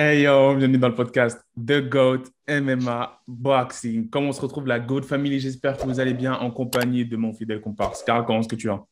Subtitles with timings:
[0.00, 4.08] Hey yo, bienvenue dans le podcast The GOAT MMA Boxing.
[4.08, 5.40] Comment on se retrouve la GOAT Family?
[5.40, 8.04] J'espère que vous allez bien en compagnie de mon fidèle comparse.
[8.04, 8.86] Carl, comment est-ce que tu vas?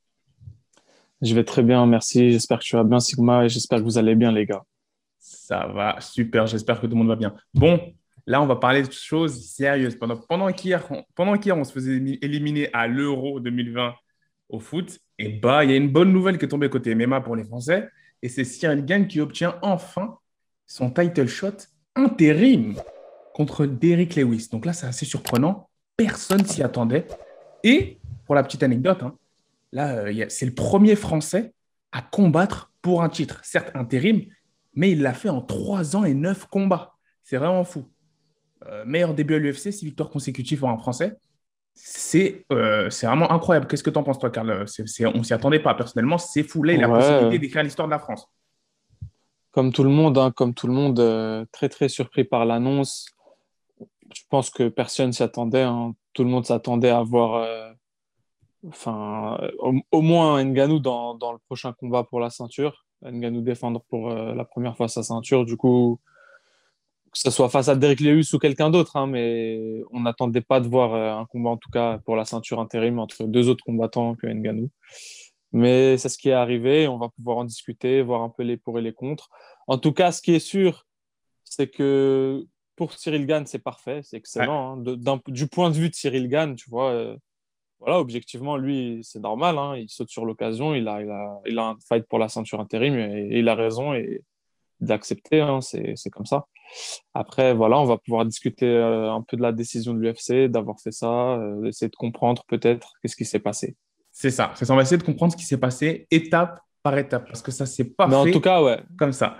[1.22, 2.32] Je vais très bien, merci.
[2.32, 4.64] J'espère que tu vas bien, Sigma, et j'espère que vous allez bien, les gars.
[5.20, 6.48] Ça va, super.
[6.48, 7.36] J'espère que tout le monde va bien.
[7.54, 7.80] Bon,
[8.26, 9.94] là, on va parler de choses sérieuses.
[9.94, 10.84] Pendant, pendant qu'hier,
[11.14, 13.94] pendant qu'hier, on se faisait éliminer à l'Euro 2020
[14.48, 17.20] au foot, et bah, il y a une bonne nouvelle qui est tombée côté MMA
[17.20, 17.88] pour les Français,
[18.22, 20.18] et c'est Cyril Gann qui obtient enfin
[20.66, 21.56] son title shot
[21.94, 22.76] intérim
[23.34, 24.48] contre Derrick Lewis.
[24.50, 25.68] Donc là, c'est assez surprenant.
[25.96, 27.06] Personne s'y attendait.
[27.64, 29.14] Et pour la petite anecdote, hein,
[29.72, 31.52] là, euh, c'est le premier Français
[31.92, 34.22] à combattre pour un titre, certes intérim,
[34.74, 36.94] mais il l'a fait en trois ans et neuf combats.
[37.22, 37.88] C'est vraiment fou.
[38.66, 41.16] Euh, meilleur début à l'UFC, six victoires consécutives pour un Français.
[41.74, 43.66] C'est euh, vraiment incroyable.
[43.66, 45.74] Qu'est-ce que tu en penses, toi, Carl On ne s'y attendait pas.
[45.74, 46.62] Personnellement, c'est fou.
[46.62, 48.26] Là, il a la possibilité d'écrire l'histoire de la France
[49.56, 53.06] comme tout le monde, hein, comme tout le monde, euh, très très surpris par l'annonce.
[54.14, 55.62] Je pense que personne s'y attendait.
[55.62, 55.94] Hein.
[56.12, 57.72] Tout le monde s'attendait à voir, euh,
[59.90, 62.84] au, moins Nganou dans, dans, le prochain combat pour la ceinture.
[63.02, 65.46] Nganou défendre pour euh, la première fois sa ceinture.
[65.46, 66.00] Du coup,
[67.10, 70.60] que ce soit face à Derek Lewis ou quelqu'un d'autre, hein, mais on n'attendait pas
[70.60, 74.16] de voir un combat en tout cas pour la ceinture intérim entre deux autres combattants
[74.16, 74.68] que Nganou.
[75.56, 76.86] Mais c'est ce qui est arrivé.
[76.86, 79.30] On va pouvoir en discuter, voir un peu les pour et les contre.
[79.66, 80.86] En tout cas, ce qui est sûr,
[81.44, 84.84] c'est que pour Cyril Gann, c'est parfait, c'est excellent.
[84.86, 85.20] Hein.
[85.28, 87.16] du point de vue de Cyril Gann, tu vois, euh,
[87.80, 89.56] voilà, objectivement, lui, c'est normal.
[89.56, 89.76] Hein.
[89.78, 92.60] il saute sur l'occasion, il a, il, a, il a un fight pour la ceinture
[92.60, 94.22] intérim et, il a raison et
[94.80, 96.48] d'accepter, hein, c'est comme ça.
[97.14, 100.78] Après, voilà, on va pouvoir discuter euh, un peu de la décision de l'UFC, d'avoir
[100.82, 103.74] fait ça, euh, essayer de comprendre peut-être qu'est-ce qui s'est passé.
[104.18, 104.52] C'est ça.
[104.54, 104.72] C'est ça.
[104.72, 107.66] On va essayer de comprendre ce qui s'est passé étape par étape parce que ça
[107.66, 108.80] s'est pas Mais fait en tout cas, ouais.
[108.98, 109.36] comme ça.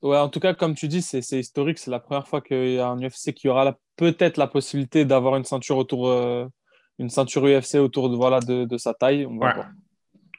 [0.00, 1.76] Ouais, en tout cas, comme tu dis, c'est historique.
[1.76, 5.36] C'est la première fois qu'il y a un UFC qui aura peut-être la possibilité d'avoir
[5.36, 6.46] une ceinture autour, euh,
[6.98, 9.26] une ceinture UFC autour de, voilà, de, de sa taille.
[9.26, 9.66] On va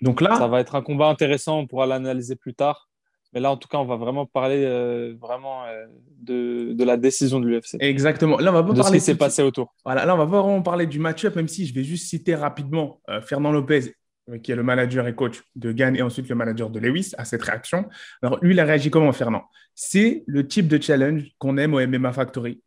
[0.02, 1.60] Donc là, ça va être un combat intéressant.
[1.60, 2.90] On pourra l'analyser plus tard.
[3.34, 5.86] Mais là, en tout cas, on va vraiment parler euh, vraiment euh,
[6.22, 7.78] de, de, la décision de l'UFC.
[7.80, 8.38] Exactement.
[8.38, 9.74] Là, on va pas de parler ce qui s'est passé autour.
[9.84, 10.06] Voilà.
[10.06, 13.22] Là, on va vraiment parler du match-up, même si je vais juste citer rapidement euh,
[13.22, 13.96] Fernand Lopez,
[14.44, 17.26] qui est le manager et coach de Gann, et ensuite le manager de Lewis, à
[17.26, 17.90] cette réaction.
[18.22, 19.44] Alors, lui, il a réagi comment, Fernand?
[19.74, 22.62] C'est le type de challenge qu'on aime au MMA Factory.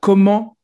[0.00, 0.56] comment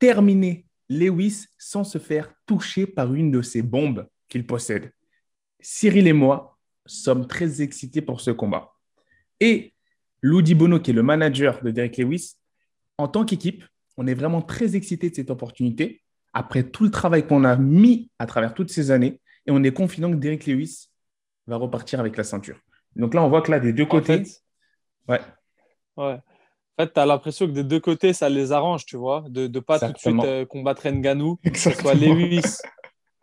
[0.00, 4.90] terminer Lewis sans se faire toucher par une de ces bombes qu'il possède?
[5.60, 6.53] Cyril et moi,
[6.86, 8.72] sommes très excités pour ce combat.
[9.40, 9.74] Et
[10.22, 12.36] Lou Bono, qui est le manager de Derek Lewis,
[12.98, 13.64] en tant qu'équipe,
[13.96, 16.02] on est vraiment très excités de cette opportunité
[16.32, 19.20] après tout le travail qu'on a mis à travers toutes ces années.
[19.46, 20.88] Et on est confiant que Derek Lewis
[21.46, 22.58] va repartir avec la ceinture.
[22.96, 24.22] Donc là, on voit que là, des deux côtés.
[25.08, 25.20] ouais.
[25.96, 26.18] ouais.
[26.76, 29.46] En fait, tu as l'impression que des deux côtés, ça les arrange, tu vois, de
[29.46, 32.42] ne pas tout de suite euh, combattre Nganou, que ce soit Lewis,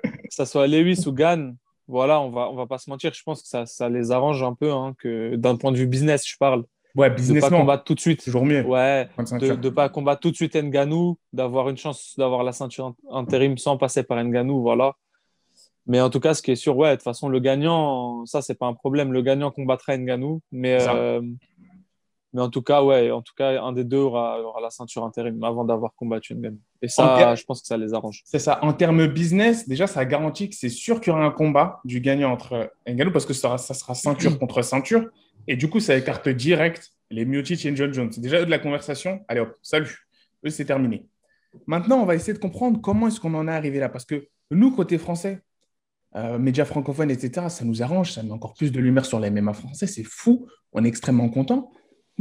[0.04, 1.58] que ce soit Lewis ou Gann
[1.92, 4.42] voilà, on va, on va pas se mentir, je pense que ça, ça les arrange
[4.42, 6.64] un peu, hein, que d'un point de vue business, je parle.
[6.96, 7.44] Ouais, business.
[7.44, 8.24] De pas combattre tout de suite.
[8.24, 8.66] Toujours mieux.
[8.66, 12.96] Ouais, de ne pas combattre tout de suite Nganou, d'avoir une chance d'avoir la ceinture
[13.12, 14.94] intérim sans passer par Nganou, voilà.
[15.88, 18.42] Mais en tout cas, ce qui est sûr, ouais, de toute façon, le gagnant, ça,
[18.42, 19.12] c'est pas un problème.
[19.12, 21.22] Le gagnant combattra Nganou, mais euh,
[22.34, 25.04] mais en tout cas, ouais, en tout cas, un des deux aura, aura la ceinture
[25.04, 26.60] intérim avant d'avoir combattu Ngannou.
[26.82, 28.24] Et ça, je pense que ça les arrange.
[28.26, 28.60] C'est ça.
[28.64, 32.00] En termes business, déjà, ça garantit que c'est sûr qu'il y aura un combat du
[32.00, 35.10] gagnant entre Ngannou parce que ça, ça sera ceinture contre ceinture.
[35.48, 38.12] Et du coup, ça écarte direct les Miocic et John Jones.
[38.18, 39.24] Déjà eux de la conversation.
[39.28, 40.08] Allez hop, salut.
[40.46, 41.06] Eux, c'est terminé.
[41.68, 43.90] Maintenant, on va essayer de comprendre comment est-ce qu'on en est arrivé là.
[43.90, 45.42] Parce que nous, côté français,
[46.16, 48.14] euh, médias francophones, etc., ça nous arrange.
[48.14, 49.88] Ça met encore plus de lumière sur les MMA français.
[49.88, 50.48] C'est fou.
[50.72, 51.72] On est extrêmement content.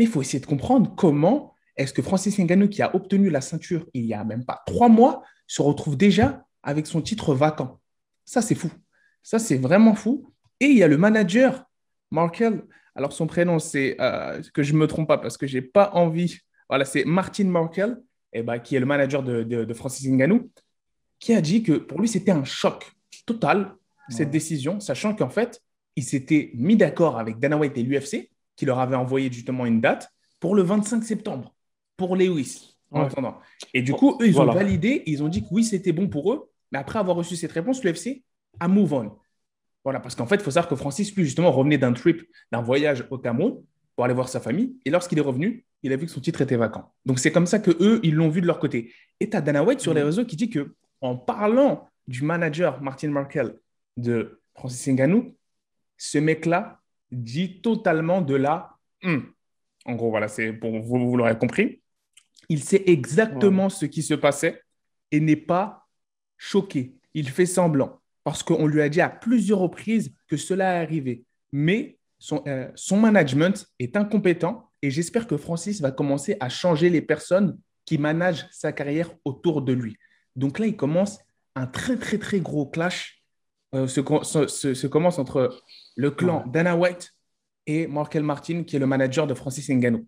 [0.01, 3.43] Mais il faut essayer de comprendre comment est-ce que Francis Ngannou, qui a obtenu la
[3.43, 7.79] ceinture il n'y a même pas trois mois, se retrouve déjà avec son titre vacant.
[8.25, 8.71] Ça, c'est fou.
[9.23, 10.33] Ça, c'est vraiment fou.
[10.59, 11.67] Et il y a le manager,
[12.11, 12.63] Markel.
[12.95, 15.63] Alors, son prénom, c'est euh, que je ne me trompe pas parce que je n'ai
[15.63, 16.39] pas envie.
[16.71, 17.99] Voilà, c'est Martin Markel,
[18.33, 20.51] eh ben, qui est le manager de, Francis Ngannou,
[21.19, 22.91] qui a dit que pour lui, c'était un choc
[23.27, 23.75] total,
[24.09, 25.61] cette décision, sachant qu'en fait,
[25.95, 28.30] il s'était mis d'accord avec Dana White et l'UFC
[28.61, 31.55] qui leur avait envoyé justement une date pour le 25 septembre,
[31.97, 33.39] pour Lewis, en attendant.
[33.73, 36.31] Et du coup, eux, ils ont validé, ils ont dit que oui, c'était bon pour
[36.31, 38.23] eux, mais après avoir reçu cette réponse, l'UFC
[38.61, 39.13] a move on.
[39.83, 42.23] Voilà, parce qu'en fait, il faut savoir que Francis, lui, justement, revenait d'un trip,
[42.53, 43.63] d'un voyage au Cameroun
[43.97, 44.77] pour aller voir sa famille.
[44.85, 46.93] Et lorsqu'il est revenu, il a vu que son titre était vacant.
[47.07, 48.93] Donc, c'est comme ça que eux, ils l'ont vu de leur côté.
[49.21, 50.05] Et tu as Dana White sur les mm.
[50.05, 53.55] réseaux qui dit que en parlant du manager Martin Markel
[53.97, 55.35] de Francis Ngannou,
[55.97, 56.80] ce mec-là
[57.11, 59.21] dit totalement de la hmm.
[59.87, 61.81] En gros, voilà, c'est pour vous, vous l'aurez compris.
[62.49, 64.63] Il sait exactement ce qui se passait
[65.11, 65.89] et n'est pas
[66.37, 66.95] choqué.
[67.15, 71.25] Il fait semblant parce qu'on lui a dit à plusieurs reprises que cela est arrivé.
[71.53, 76.91] Mais son, euh, son management est incompétent et j'espère que Francis va commencer à changer
[76.91, 79.97] les personnes qui managent sa carrière autour de lui.
[80.37, 81.19] Donc là, il commence
[81.55, 83.20] un très, très, très gros clash.
[83.75, 85.57] Euh, se, se, commence entre
[85.97, 87.15] le clan Dana White
[87.67, 90.07] et Markel Martin, qui est le manager de Francis Ngannou.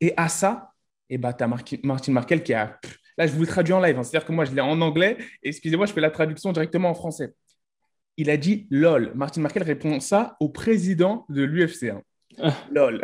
[0.00, 0.72] Et à ça,
[1.08, 1.48] et ben, tu as
[1.82, 2.78] Martin Markel qui a.
[3.18, 3.98] Là, je vous le traduis en live.
[3.98, 4.02] Hein.
[4.02, 5.18] C'est-à-dire que moi, je l'ai en anglais.
[5.42, 7.34] Excusez-moi, je fais la traduction directement en français.
[8.16, 9.12] Il a dit LOL.
[9.14, 11.90] Martin Markel répond ça au président de l'UFC.
[11.90, 12.02] Hein.
[12.40, 12.54] Ah.
[12.70, 13.02] LOL.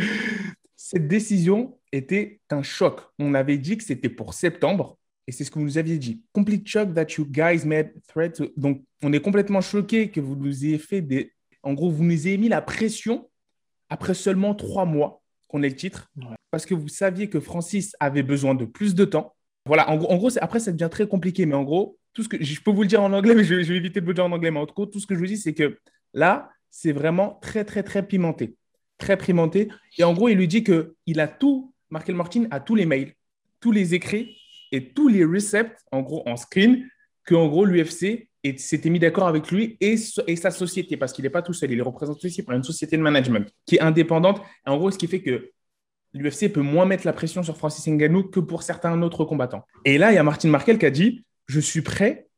[0.76, 3.00] Cette décision était un choc.
[3.18, 4.98] On avait dit que c'était pour septembre.
[5.26, 6.22] Et c'est ce que vous nous aviez dit.
[6.32, 8.40] Complete shock that you guys made threat.
[8.56, 11.32] Donc, on est complètement choqué que vous nous ayez fait des.
[11.62, 13.28] En gros, vous nous ayez mis la pression
[13.88, 16.12] après seulement trois mois qu'on ait le titre.
[16.50, 19.34] Parce que vous saviez que Francis avait besoin de plus de temps.
[19.66, 21.44] Voilà, en gros, en gros après, ça devient très compliqué.
[21.44, 23.54] Mais en gros, tout ce que je peux vous le dire en anglais, mais je,
[23.54, 24.52] vais éviter de vous le dire en anglais.
[24.52, 25.78] Mais en tout tout ce que je vous dis, c'est que
[26.14, 28.54] là, c'est vraiment très, très, très pimenté.
[28.98, 29.68] Très pimenté.
[29.98, 33.12] Et en gros, il lui dit qu'il a tout, Markel Martin a tous les mails,
[33.60, 34.36] tous les écrits
[34.72, 36.88] et tous les receipts, en gros, en screen,
[37.24, 38.28] que en gros, l'UFC
[38.58, 39.96] s'était mis d'accord avec lui et,
[40.26, 42.62] et, sa société, parce qu'il n'est pas tout seul, il est représenté ici par une
[42.62, 44.40] société de management qui est indépendante.
[44.66, 45.50] Et en gros, ce qui fait que
[46.12, 49.64] l'UFC peut moins mettre la pression sur Francis Ngannou que pour certains autres combattants.
[49.84, 52.28] Et là, il y a Martin Markel qui a dit Je suis prêt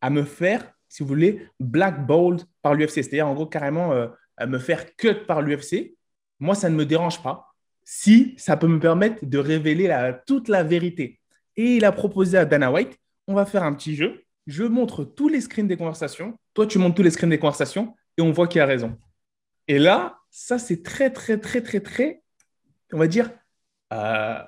[0.00, 2.94] à me faire, si vous voulez, blackballed par l'UFC.
[2.94, 4.06] C'est-à-dire, en gros, carrément, euh,
[4.36, 5.96] à me faire cut par l'UFC.
[6.38, 7.48] Moi, ça ne me dérange pas
[7.84, 11.20] si ça peut me permettre de révéler toute la vérité.
[11.56, 14.22] Et il a proposé à Dana White, on va faire un petit jeu.
[14.46, 16.38] Je montre tous les screens des conversations.
[16.54, 18.96] Toi, tu montres tous les screens des conversations et on voit qui a raison.
[19.68, 22.22] Et là, ça, c'est très, très, très, très, très,
[22.92, 23.30] on va dire,
[23.92, 24.38] euh,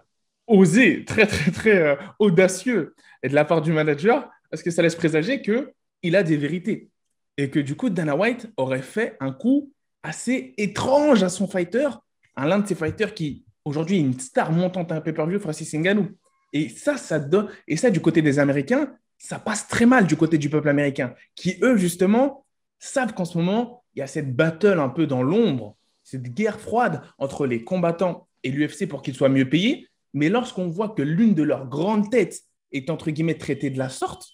[0.46, 4.82] osé, très, très, très euh, audacieux et de la part du manager, parce que ça
[4.82, 6.90] laisse présager qu'il a des vérités.
[7.36, 9.72] Et que du coup, Dana White aurait fait un coup
[10.02, 11.88] assez étrange à son fighter,
[12.36, 15.72] à l'un de ses fighters qui, aujourd'hui, est une star montante à un pay-per-view, Francis
[15.74, 16.08] Ngannou.
[16.52, 17.48] Et ça, ça donne.
[17.66, 21.14] Et ça, du côté des Américains, ça passe très mal du côté du peuple américain,
[21.34, 22.44] qui eux, justement,
[22.78, 26.60] savent qu'en ce moment, il y a cette battle un peu dans l'ombre, cette guerre
[26.60, 29.88] froide entre les combattants et l'UFC pour qu'ils soient mieux payés.
[30.14, 32.40] Mais lorsqu'on voit que l'une de leurs grandes têtes
[32.72, 34.28] est entre guillemets traitée de la sorte,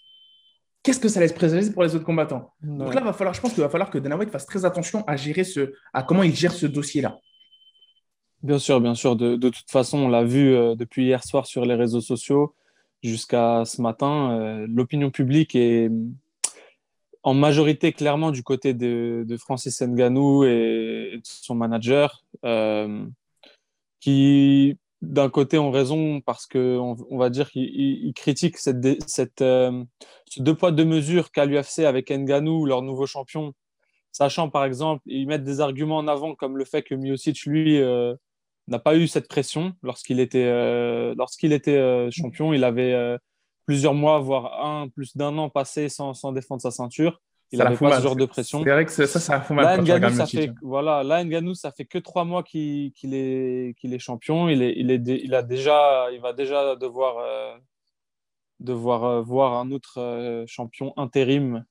[0.83, 2.53] qu'est-ce que ça laisse présager pour les autres combattants?
[2.61, 5.05] Donc là, va falloir, je pense qu'il va falloir que Dana White fasse très attention
[5.07, 7.19] à gérer ce, à comment il gère ce dossier-là.
[8.45, 9.17] Bien sûr, bien sûr.
[9.17, 12.55] De, toute façon, on l'a vu euh, depuis hier soir sur les réseaux sociaux
[13.03, 14.39] jusqu'à ce matin.
[14.39, 15.91] Euh, l'opinion publique est
[17.23, 23.07] en majorité clairement du côté de, Francis Nganou et, de son manager, euh,
[24.01, 30.55] qui d'un côté ont raison parce qu'on on va dire qu'ils critiquent cette ce deux
[30.55, 33.55] poids deux mesures qu'a l'UFC avec Nganou, leur nouveau champion,
[34.13, 37.81] sachant par exemple, ils mettent des arguments en avant comme le fait que Miocic, lui,
[38.69, 42.53] n'a pas eu cette pression lorsqu'il était, euh, lorsqu'il était euh, champion.
[42.53, 43.19] Il avait euh,
[43.67, 47.21] plusieurs mois, voire un, plus d'un an passé sans, sans défendre sa ceinture.
[47.53, 48.65] Il n'avait pas ce genre de pression.
[48.65, 49.85] C'est vrai que ça, ça fait mal.
[49.85, 53.99] Là, ça fait, voilà, là, Nganou, ça fait que trois mois qu'il est, qu'il est
[53.99, 54.49] champion.
[54.49, 57.59] Il, est, il, est, il, a déjà, il va déjà devoir,
[58.59, 61.65] devoir voir un autre champion intérim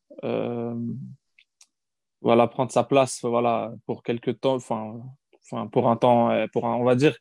[2.24, 4.56] voilà, prendre sa place voilà, pour quelques temps.
[4.56, 5.02] Enfin,
[5.72, 7.18] pour un temps, euh, pour on va dire,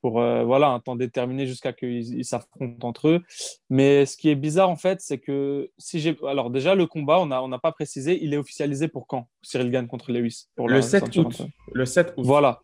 [0.00, 3.22] pour euh, voilà, un temps déterminé jusqu'à qu'ils s'affrontent entre eux.
[3.70, 6.16] Mais ce qui est bizarre, en fait, c'est que si j'ai.
[6.26, 9.70] Alors, déjà, le combat, on n'a on pas précisé, il est officialisé pour quand Cyril
[9.70, 11.42] gagne contre Lewis pour Le 7 août.
[11.72, 12.24] Le 7 août.
[12.24, 12.60] Voilà.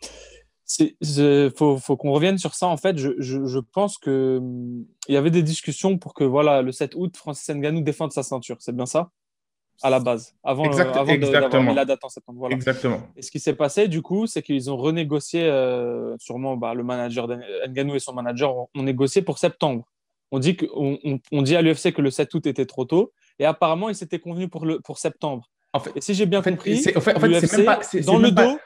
[0.79, 2.67] Il faut, faut qu'on revienne sur ça.
[2.67, 6.63] En fait, je, je, je pense qu'il hum, y avait des discussions pour que voilà,
[6.63, 8.57] le 7 août, Francis Ngannou défende sa ceinture.
[8.61, 9.11] C'est bien ça?
[9.83, 12.49] À la base, avant, euh, avant d'avoir mis la date en septembre.
[12.51, 13.01] Exactement.
[13.17, 16.85] Et ce qui s'est passé, du coup, c'est qu'ils ont renégocié, euh, sûrement bah, le
[16.85, 17.29] manager
[17.69, 19.85] Nganou et son manager ont, négocié pour septembre.
[20.31, 23.45] On dit, que, on, dit à l'UFC que le 7 août était trop tôt, et
[23.45, 25.51] apparemment, ils s'étaient convenus pour, le, pour septembre.
[25.73, 28.59] En fait, et si j'ai bien compris, en fait, c'est même pas, dans le dos.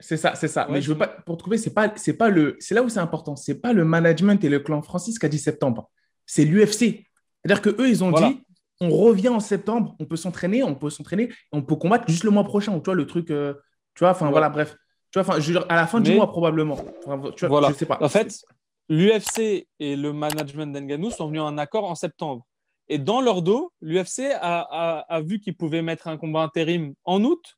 [0.00, 0.66] C'est ça, c'est ça.
[0.70, 3.00] Mais je veux pas, pour trouver, c'est pas, c'est pas le, c'est là où c'est
[3.00, 3.36] important.
[3.36, 5.90] C'est pas le management et le clan Francis qui a dit septembre.
[6.26, 7.06] C'est l'UFC.
[7.44, 8.43] C'est-à-dire que eux, ils ont dit,
[8.80, 12.30] on revient en septembre, on peut s'entraîner, on peut s'entraîner, on peut combattre juste le
[12.30, 12.72] mois prochain.
[12.78, 13.54] Tu vois, le truc, euh,
[13.94, 14.76] tu vois, enfin voilà, bref.
[15.10, 15.36] Tu vois,
[15.68, 16.76] à la fin du mois probablement.
[16.76, 17.68] tu vois, voilà.
[17.70, 17.98] Je sais pas.
[18.00, 18.44] En fait,
[18.88, 22.44] l'UFC et le management d'Enganou sont venus à un accord en septembre.
[22.88, 27.56] Et dans leur dos, l'UFC a, vu qu'ils pouvaient mettre un combat intérim en août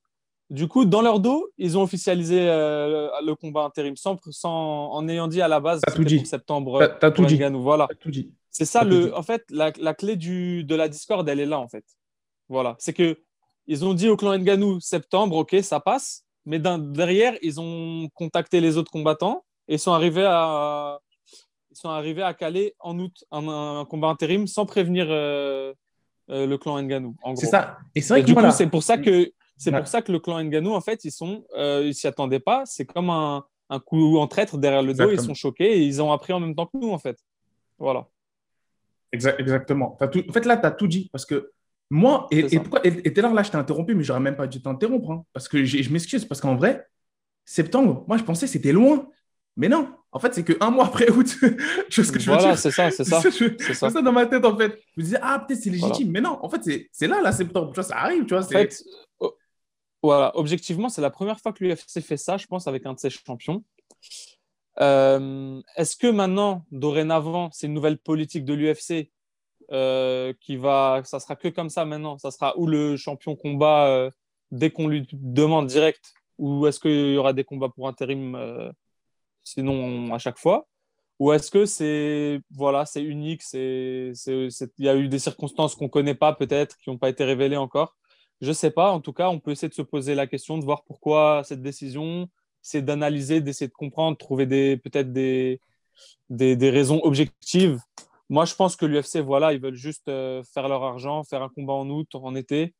[0.48, 5.08] Du coup, dans leur dos, ils ont officialisé euh, le combat intérim sans, sans, en
[5.08, 6.18] ayant dit à la base tout dit.
[6.18, 6.96] pour septembre.
[7.00, 7.40] T'as tout dit.
[7.54, 7.88] Voilà.
[8.00, 8.32] tout dit.
[8.50, 11.58] C'est ça, le, en fait, la, la, clé du, de la Discord, elle est là,
[11.58, 11.84] en fait.
[12.48, 12.76] Voilà.
[12.78, 13.18] C'est que
[13.66, 16.24] ils ont dit au clan Nganou septembre, ok, ça passe.
[16.44, 21.00] Mais derrière, ils ont contacté les autres combattants et sont arrivés à,
[21.72, 25.74] ils sont arrivés à caler en août un, combat intérim sans prévenir euh,
[26.30, 27.16] euh, le clan Nganou.
[27.34, 27.78] C'est ça.
[27.96, 30.18] Et c'est vrai que du coup, c'est pour ça que c'est pour ça que le
[30.18, 32.64] clan Nganou, en fait, ils sont, euh, ils s'y attendaient pas.
[32.66, 35.10] C'est comme un, un, coup en traître derrière le dos.
[35.10, 37.18] Ils sont choqués et ils ont appris en même temps que nous, en fait.
[37.78, 38.06] Voilà.
[39.12, 39.96] Exactement.
[40.00, 40.22] As tout...
[40.28, 41.52] En fait, là, tu as tout dit parce que
[41.88, 44.60] moi, et, et pourquoi, et, là, là, je t'ai interrompu, mais j'aurais même pas dû
[44.60, 46.86] t'interrompre hein, parce que je m'excuse parce qu'en vrai,
[47.44, 49.08] septembre, moi, je pensais que c'était loin.
[49.58, 51.34] Mais non, en fait, c'est qu'un mois après août.
[51.88, 53.22] tu vois ce que je veux voilà, c'est ça, c'est ça.
[53.22, 53.88] C'est ça.
[53.88, 54.02] ça.
[54.02, 54.78] dans ma tête, en fait.
[54.94, 56.10] Je me disais, ah, peut-être c'est légitime.
[56.10, 57.68] Mais non, en fait, c'est là, là, septembre.
[57.68, 58.44] Tu vois, ça arrive, tu vois.
[58.44, 58.84] En fait,
[60.06, 63.00] voilà, objectivement, c'est la première fois que l'UFC fait ça, je pense, avec un de
[63.00, 63.64] ses champions.
[64.80, 69.10] Euh, est-ce que maintenant, dorénavant, c'est une nouvelle politique de l'UFC
[69.72, 73.88] euh, qui va, ça sera que comme ça maintenant, ça sera où le champion combat
[73.88, 74.10] euh,
[74.52, 78.72] dès qu'on lui demande direct, ou est-ce qu'il y aura des combats pour intérim
[79.42, 80.68] sinon à chaque fois,
[81.18, 84.14] ou est-ce que c'est voilà, c'est unique, il
[84.78, 87.96] y a eu des circonstances qu'on connaît pas peut-être, qui n'ont pas été révélées encore?
[88.40, 88.90] Je ne sais pas.
[88.90, 91.62] En tout cas, on peut essayer de se poser la question, de voir pourquoi cette
[91.62, 92.28] décision,
[92.62, 95.60] c'est d'analyser, d'essayer de comprendre, trouver des, peut-être des,
[96.70, 97.80] raisons objectives.
[98.28, 101.48] Moi, je pense que l'UFC, voilà, ils veulent juste euh, faire leur argent, faire un
[101.48, 102.74] combat en août, en été.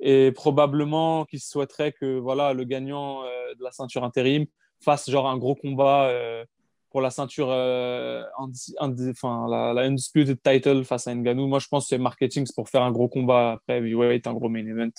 [0.00, 4.46] Et probablement qu'ils souhaiteraient que voilà, le gagnant euh, de la ceinture intérim
[4.80, 6.44] fasse genre un gros combat euh,
[6.92, 11.48] pour la ceinture, euh, enfin, la, la, Undisputed Title face à Nganou.
[11.48, 14.34] Moi, je pense que c'est marketing, c'est pour faire un gros combat après heavyweight, un
[14.34, 14.90] gros main event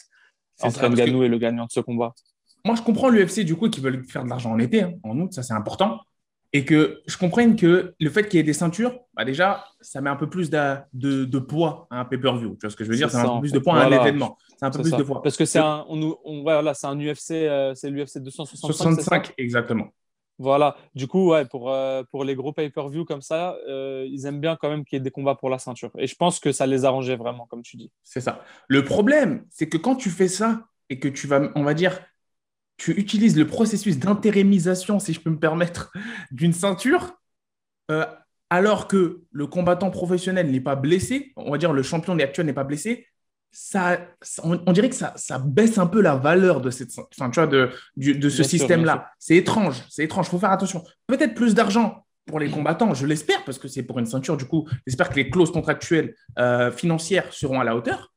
[0.61, 2.13] entre Nganou et le gagnant de ce combat.
[2.65, 5.17] Moi, je comprends l'UFC du coup qui veulent faire de l'argent en été, hein, en
[5.19, 5.99] août, ça c'est important.
[6.55, 10.01] Et que je comprenne que le fait qu'il y ait des ceintures, bah déjà, ça
[10.01, 12.51] met un peu plus de, de, poids à un pay-per-view.
[12.51, 13.09] Tu vois ce que je veux dire?
[13.09, 14.37] C'est un peu plus de poids à un événement.
[14.59, 15.23] C'est un peu plus de poids.
[15.23, 18.67] Parce que c'est un, on, voilà, c'est un UFC, euh, c'est l'UFC 265.
[18.67, 19.87] 65, exactement.
[20.39, 24.39] Voilà, du coup, ouais, pour, euh, pour les gros pay-per-view comme ça, euh, ils aiment
[24.41, 25.91] bien quand même qu'il y ait des combats pour la ceinture.
[25.97, 27.91] Et je pense que ça les arrangeait vraiment, comme tu dis.
[28.03, 28.43] C'est ça.
[28.67, 31.99] Le problème, c'est que quand tu fais ça et que tu vas, on va dire,
[32.77, 35.91] tu utilises le processus d'intérimisation, si je peux me permettre,
[36.31, 37.13] d'une ceinture,
[37.91, 38.05] euh,
[38.49, 42.53] alors que le combattant professionnel n'est pas blessé, on va dire le champion actuel n'est
[42.53, 43.07] pas blessé,
[43.55, 43.99] ça,
[44.43, 47.45] on, dirait que ça, ça, baisse un peu la valeur de, cette, enfin, tu vois,
[47.45, 49.11] de, de ce système-là.
[49.19, 50.83] C'est étrange, c'est étrange, il faut faire attention.
[51.05, 54.45] Peut-être plus d'argent pour les combattants, je l'espère, parce que c'est pour une ceinture, du
[54.45, 58.11] coup, j'espère que les clauses contractuelles euh, financières seront à la hauteur.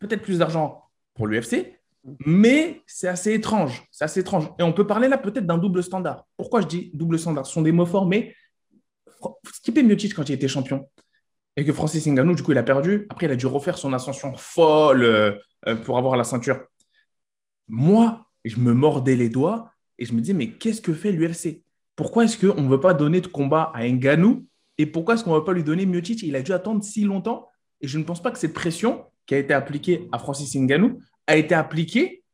[0.00, 0.82] Peut-être plus d'argent
[1.14, 1.78] pour l'UFC,
[2.26, 4.50] mais c'est assez étrange, c'est assez étrange.
[4.58, 6.26] Et on peut parler là peut-être d'un double standard.
[6.36, 7.46] Pourquoi je dis double standard?
[7.46, 8.34] Ce sont des mots forts, mais
[9.52, 10.88] Stipe Miocic, quand il était champion,
[11.56, 13.06] et que Francis Ngannou, du coup, il a perdu.
[13.10, 15.32] Après, il a dû refaire son ascension folle euh,
[15.68, 16.60] euh, pour avoir la ceinture.
[17.68, 21.62] Moi, je me mordais les doigts et je me disais, mais qu'est-ce que fait l'UFC
[21.94, 24.46] Pourquoi est-ce qu'on ne veut pas donner de combat à Ngannou?
[24.78, 26.22] Et pourquoi est-ce qu'on ne veut pas lui donner Miocic?
[26.22, 27.48] Il a dû attendre si longtemps
[27.80, 31.00] et je ne pense pas que cette pression qui a été appliquée à Francis Ngannou
[31.26, 32.24] a été appliquée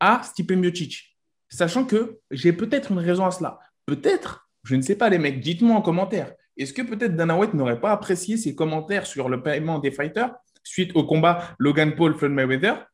[0.00, 1.16] à Stipe Miocic.
[1.48, 3.58] Sachant que j'ai peut-être une raison à cela.
[3.86, 6.32] Peut-être, je ne sais pas les mecs, dites-moi en commentaire.
[6.60, 10.30] Est-ce que peut-être Dana White n'aurait pas apprécié ses commentaires sur le paiement des fighters
[10.62, 12.86] suite au combat Logan Paul Floyd Mayweather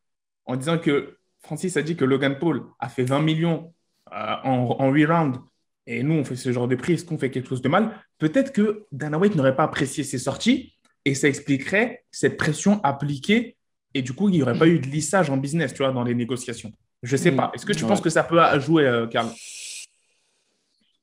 [0.44, 3.74] en disant que Francis a dit que Logan Paul a fait 20 millions
[4.12, 5.40] euh, en, en 8 rounds
[5.88, 7.90] et nous on fait ce genre de prix, est-ce qu'on fait quelque chose de mal?
[8.18, 13.56] Peut-être que Dana White n'aurait pas apprécié ses sorties et ça expliquerait cette pression appliquée
[13.94, 16.04] et du coup il n'y aurait pas eu de lissage en business, tu vois, dans
[16.04, 16.72] les négociations.
[17.02, 17.36] Je ne sais mm.
[17.36, 17.50] pas.
[17.54, 19.28] Est-ce que tu penses que ça peut jouer, euh, Karl?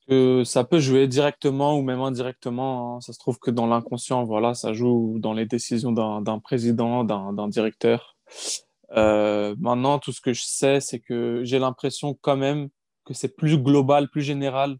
[0.07, 2.97] Que ça peut jouer directement ou même indirectement.
[2.97, 3.01] Hein.
[3.01, 7.47] Ça se trouve que dans l'inconscient, voilà, ça joue dans les décisions d'un président, d'un
[7.47, 8.15] directeur.
[8.95, 12.69] Euh, maintenant, tout ce que je sais, c'est que j'ai l'impression quand même
[13.05, 14.77] que c'est plus global, plus général.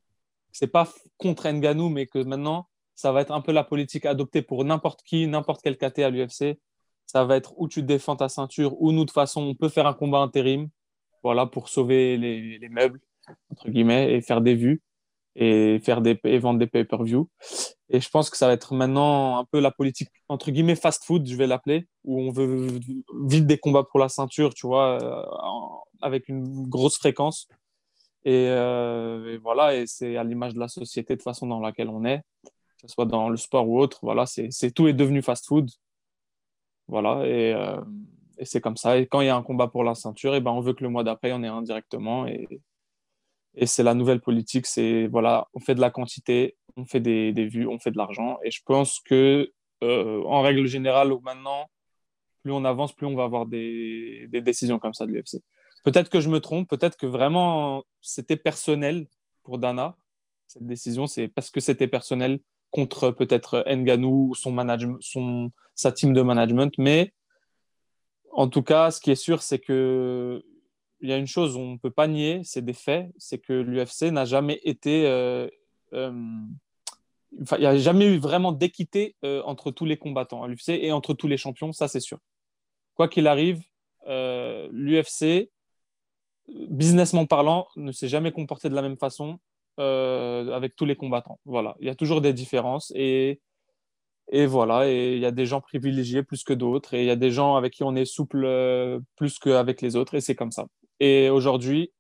[0.52, 0.88] C'est pas
[1.18, 5.02] contre Nganou, mais que maintenant, ça va être un peu la politique adoptée pour n'importe
[5.04, 6.60] qui, n'importe quel KT à l'UFC.
[7.06, 9.70] Ça va être où tu défends ta ceinture, ou nous, de toute façon, on peut
[9.70, 10.70] faire un combat intérim,
[11.24, 13.02] voilà, pour sauver les, les meubles,
[13.50, 14.82] entre guillemets, et faire des vues
[15.36, 17.30] et faire des et vendre des pay-per-view.
[17.90, 21.28] Et je pense que ça va être maintenant un peu la politique entre guillemets fast-food,
[21.28, 22.68] je vais l'appeler, où on veut
[23.26, 25.24] vite des combats pour la ceinture, tu vois, euh,
[26.02, 27.48] avec une grosse fréquence.
[28.26, 32.06] Euh, et, voilà, et c'est à l'image de la société de façon dans laquelle on
[32.06, 32.50] est, que
[32.82, 34.00] ce soit dans le sport ou autre.
[34.02, 35.70] Voilà, c'est tout est devenu fast-food.
[36.88, 37.82] Voilà, et, euh,
[38.38, 38.98] et c'est comme ça.
[38.98, 40.84] Et quand il y a un combat pour la ceinture, et ben, on veut que
[40.84, 42.26] le mois d'après, en ait un directement.
[43.56, 44.66] Et c'est la nouvelle politique.
[44.66, 47.98] C'est voilà, on fait de la quantité, on fait des, des vues, on fait de
[47.98, 48.40] l'argent.
[48.44, 49.52] Et je pense que,
[49.84, 51.70] euh, en règle générale, maintenant,
[52.44, 55.42] plus on avance, plus on va avoir des, des décisions comme ça de l'UFC.
[55.84, 59.08] Peut-être que je me trompe, peut-être que vraiment c'était personnel
[59.44, 59.96] pour Dana.
[60.48, 62.40] Cette décision, c'est parce que c'était personnel
[62.72, 64.56] contre peut-être Nganou ou son
[65.02, 66.74] son, sa team de management.
[66.78, 67.14] Mais
[68.32, 70.44] en tout cas, ce qui est sûr, c'est que
[71.04, 73.54] il y a une chose on ne peut pas nier, c'est des faits, c'est que
[73.54, 75.06] l'UFC n'a jamais été.
[75.06, 75.48] Euh,
[75.94, 76.12] euh,
[77.32, 80.92] il n'y a jamais eu vraiment d'équité euh, entre tous les combattants à l'UFC et
[80.92, 82.20] entre tous les champions, ça c'est sûr.
[82.96, 83.62] Quoi qu'il arrive,
[84.08, 85.50] l'UFC,
[86.48, 89.40] businessment parlant, ne s'est jamais comporté de la même façon
[89.78, 91.40] avec tous les combattants.
[91.46, 93.42] Voilà, il y a toujours des différences et
[94.30, 97.12] et voilà, et il y a des gens privilégiés plus que d'autres, et il y
[97.12, 100.36] a des gens avec qui on est souple euh, plus qu'avec les autres, et c'est
[100.36, 100.68] comme ça.
[101.00, 101.92] Et aujourd'hui,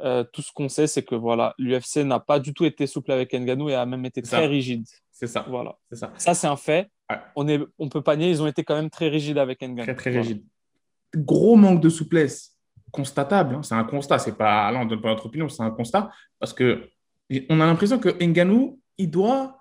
[0.00, 3.12] euh, tout ce qu'on sait, c'est que voilà, l'UFC n'a pas du tout été souple
[3.12, 4.84] avec Nganou et a même été très rigide.
[5.10, 5.46] C'est ça.
[5.48, 5.76] Voilà.
[5.90, 6.12] C'est ça.
[6.18, 6.90] Ça, c'est un fait.
[7.36, 9.82] On est, on peut pas nier, ils ont été quand même très rigides avec Nganou.
[9.82, 10.44] Très, très rigide.
[11.14, 12.56] Gros manque de souplesse
[12.90, 13.54] constatable.
[13.56, 13.62] Hein.
[13.62, 14.18] C'est un constat.
[14.18, 16.10] C'est pas, là, on donne pas notre opinion, c'est un constat.
[16.38, 16.88] Parce que
[17.48, 19.56] on a l'impression que Nganou, il doit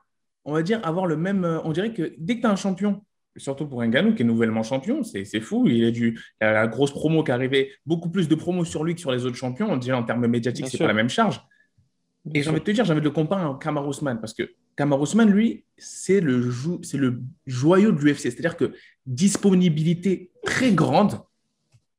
[0.45, 1.43] on va dire, avoir le même.
[1.43, 3.03] Euh, on dirait que dès que tu as un champion,
[3.37, 5.67] surtout pour Ngannou qui est nouvellement champion, c'est fou.
[5.67, 9.01] Il, a a la grosse promo qui arrivait, beaucoup plus de promo sur lui que
[9.01, 9.71] sur les autres champions.
[9.71, 11.41] On dirait en termes médiatiques, c'est pas la même charge.
[12.33, 14.33] et j'ai envie de te dire, j'ai envie de le comparer à Kamar Ousmane parce
[14.33, 16.51] que Kamar Ousmane, lui, c'est le,
[16.83, 18.21] c'est le joyau de l'UFC.
[18.23, 18.73] C'est-à-dire que
[19.05, 21.19] disponibilité très grande,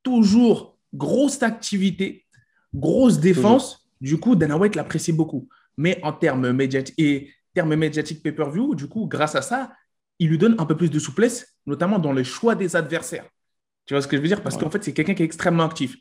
[0.03, 2.25] toujours grosse activité,
[2.73, 3.89] grosse défense.
[3.99, 5.49] Du coup, Dana White l'apprécie beaucoup.
[5.75, 9.73] Mais en termes médiatiques, et terme médiatique pay-per-view, du coup, grâce à ça,
[10.19, 13.25] il lui donne un peu plus de souplesse, notamment dans le choix des adversaires.
[13.85, 14.41] Tu vois ce que je veux dire?
[14.41, 15.95] Parce qu'en fait, c'est quelqu'un qui est extrêmement actif.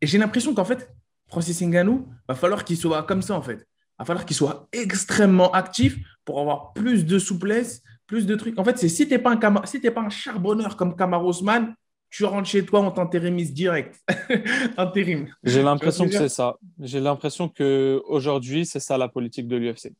[0.00, 0.90] Et j'ai l'impression qu'en fait,
[1.28, 3.66] Francis Ngannou, va falloir qu'il soit comme ça, en fait.
[3.98, 8.58] Va falloir qu'il soit extrêmement actif pour avoir plus de souplesse, plus de trucs.
[8.58, 11.74] En fait, c'est si tu n'es pas, un si pas un charbonneur comme Kamar Osman,
[12.08, 14.00] tu rentres chez toi, on t'intérimise direct.
[14.76, 15.28] Intérim.
[15.42, 16.56] J'ai l'impression que c'est ça.
[16.80, 19.92] J'ai l'impression qu'aujourd'hui, c'est ça la politique de l'UFC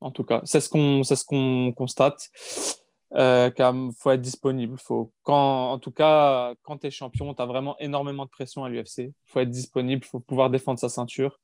[0.00, 0.40] en tout cas.
[0.44, 2.30] C'est ce qu'on ce qu'on constate.
[3.16, 3.50] Euh,
[3.98, 4.78] faut être disponible.
[4.78, 8.64] Faut, quand, en tout cas, quand tu es champion, tu as vraiment énormément de pression
[8.64, 9.12] à l'UFC.
[9.26, 11.40] Faut être disponible, faut pouvoir défendre sa ceinture.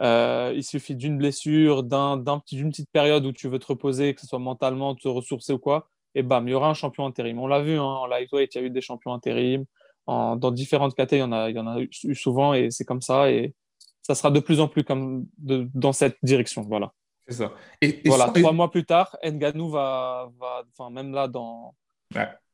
[0.00, 4.20] Euh, il suffit d'une blessure, d'une d'un, petite période où tu veux te reposer, que
[4.20, 7.38] ce soit mentalement, te ressourcer ou quoi, et bam, il y aura un champion intérim.
[7.38, 9.64] On l'a vu hein, en lightweight, il y a eu des champions intérim.
[10.06, 12.84] En, dans différentes catégories, il y en a, y en a eu souvent et c'est
[12.84, 13.30] comme ça.
[13.30, 13.54] Et
[14.02, 16.62] ça sera de plus en plus comme dans cette direction.
[16.62, 16.92] Voilà.
[17.26, 17.52] C'est ça.
[17.80, 21.74] Et, voilà, trois mois plus tard, Nganou va, va enfin, même là, dans,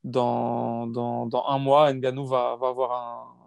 [0.03, 2.91] dans, dans, dans, un mois, Nganou va, va avoir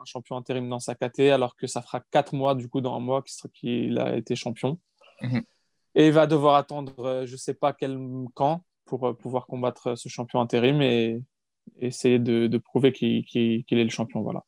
[0.01, 2.95] un, champion intérim dans sa KT, alors que ça fera quatre mois, du coup, dans
[2.95, 3.23] un mois
[3.55, 4.79] qu'il a été champion.
[5.23, 5.43] Mhm.
[5.95, 7.99] Et il va devoir attendre, euh, je ne sais pas quel
[8.35, 11.23] camp, pour euh, pouvoir combattre ce champion intérim et,
[11.79, 14.21] essayer de, de prouver qu'il est le champion.
[14.21, 14.45] Voilà.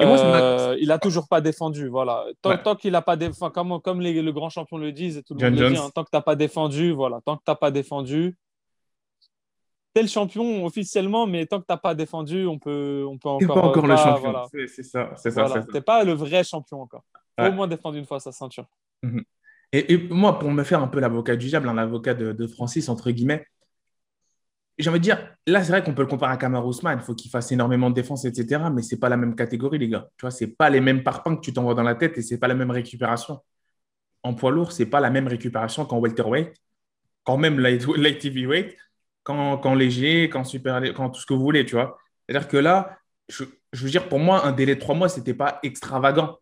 [0.00, 2.24] Euh, il a toujours pas défendu, voilà.
[2.42, 5.34] Tant, qu'il a pas défendu, comme, comme les, le grand champion le disent, et tout
[5.34, 7.70] le monde le dit, hein, tant que t'as pas défendu, voilà, tant que t'as pas
[7.70, 8.36] défendu,
[9.94, 13.54] t'es le champion officiellement, mais tant que t'as pas défendu, on peut, on peut encore.
[13.54, 14.34] pas encore le champion.
[14.68, 15.64] C'est ça, c'est ça.
[15.72, 17.04] T'es pas le vrai champion encore.
[17.38, 18.66] Faut au moins défendre une fois sa ceinture.
[19.02, 19.24] Mhm.
[19.72, 23.10] et, moi, pour me faire un peu l'avocat du diable, l'avocat de, de Francis entre
[23.10, 23.46] guillemets,
[24.78, 26.98] j'ai envie de dire, là, c'est vrai qu'on peut le comparer à Kamar Ousmane.
[27.00, 28.64] Il faut qu'il fasse énormément de défense, etc.
[28.72, 30.08] Mais ce n'est pas la même catégorie, les gars.
[30.18, 32.22] Tu vois, ce n'est pas les mêmes parpaings que tu t'envoies dans la tête et
[32.22, 33.40] ce n'est pas la même récupération.
[34.22, 36.52] En poids lourd, ce n'est pas la même récupération qu'en welterweight,
[37.24, 38.76] quand même light, light heavyweight,
[39.22, 41.98] quand, léger, quand super, quand tout ce que vous voulez, tu vois.
[42.28, 45.34] C'est-à-dire que là, je, veux dire, pour moi, un délai de trois mois, ce n'était
[45.34, 46.38] pas extravagant.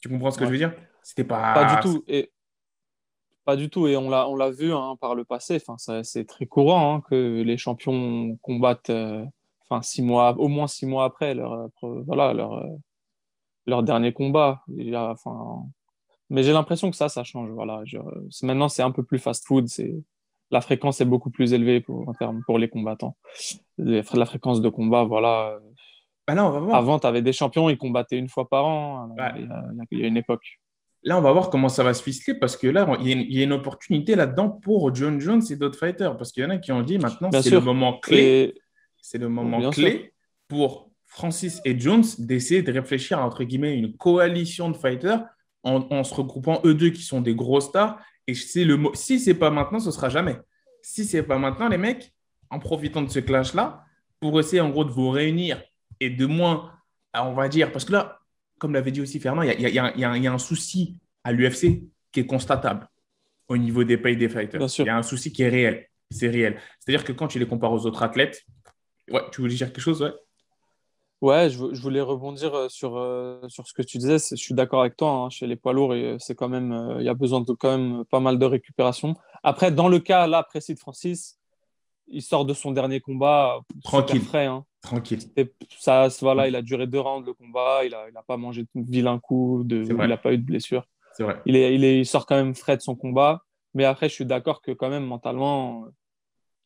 [0.00, 0.74] Tu comprends ce que je veux dire?
[1.02, 1.54] C'était pas.
[1.54, 2.04] Pas du tout.
[2.06, 2.32] Et
[3.48, 3.86] pas du tout.
[3.86, 5.58] Et on l'a, on l'a vu hein, par le passé.
[5.66, 9.24] Enfin, c'est très courant hein, que les champions combattent euh,
[9.62, 12.66] enfin, six mois, au moins six mois après leur, euh, voilà, leur, euh,
[13.64, 14.60] leur dernier combat.
[14.92, 15.62] enfin,
[16.28, 17.48] mais j'ai l'impression que ça, ça change.
[17.48, 17.84] Voilà.
[18.42, 19.66] maintenant, c'est un peu plus fast-food.
[19.66, 19.94] C'est,
[20.50, 23.16] la fréquence est beaucoup plus élevée pour, en termes, pour les combattants.
[23.78, 25.58] la fréquence de combat, voilà.
[26.26, 29.08] Bah non, on va Avant, tu avais des champions, ils combattaient une fois par an.
[29.90, 30.58] il y a une époque.
[31.04, 33.44] Là, on va voir comment ça va se ficeler parce que là, il y a
[33.44, 36.16] une, opportunité là-dedans pour John Jones et d'autres fighters.
[36.16, 38.54] Parce qu'il y en a qui ont dit maintenant, c'est le moment clé.
[39.00, 40.12] C'est le moment clé
[40.48, 45.24] pour Francis et Jones d'essayer de réfléchir à, entre guillemets, une coalition de fighters
[45.62, 47.98] en, se regroupant eux deux qui sont des gros stars.
[48.26, 50.36] Et c'est le si c'est pas maintenant, ce sera jamais.
[50.82, 52.12] Si c'est pas maintenant, les mecs,
[52.50, 53.84] en profitant de ce clash-là,
[54.20, 55.62] pour essayer en gros de vous réunir
[56.00, 56.72] et de moins,
[57.14, 58.17] on va dire, parce que là,
[58.58, 62.88] comme l'avait dit aussi Fernand, il y, a, un souci à l'UFC qui est constatable
[63.48, 64.60] au niveau des pays des fighters.
[64.78, 65.86] Il y a un souci qui est réel.
[66.10, 66.58] C'est réel.
[66.80, 68.44] C'est-à-dire que quand tu les compares aux autres athlètes,
[69.10, 70.12] ouais, tu voulais dire quelque chose, ouais?
[71.20, 74.18] Ouais, je, voulais rebondir euh, sur, euh, sur ce que tu disais.
[74.18, 75.10] Je suis d'accord avec toi.
[75.10, 77.76] Hein, chez les poids lourds, c'est quand même, euh, il y a besoin de quand
[77.76, 79.16] même pas mal de récupération.
[79.42, 81.40] Après, dans le cas là précis de Francis,
[82.06, 84.46] il sort de son dernier combat tranquille, frais.
[84.46, 84.64] Hein.
[84.80, 85.20] Tranquille.
[85.78, 87.84] Ça, voilà, il a duré deux rounds le combat.
[87.84, 89.62] Il n'a il a pas mangé de vilain coup.
[89.64, 90.84] De, il n'a pas eu de blessure.
[91.14, 91.42] C'est vrai.
[91.46, 93.42] Il, est, il, est, il sort quand même frais de son combat.
[93.74, 95.86] Mais après, je suis d'accord que quand même mentalement,